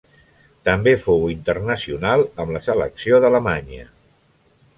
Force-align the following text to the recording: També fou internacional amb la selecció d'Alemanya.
També 0.69 0.93
fou 1.01 1.27
internacional 1.33 2.25
amb 2.45 2.57
la 2.57 2.63
selecció 2.69 3.21
d'Alemanya. 3.27 3.87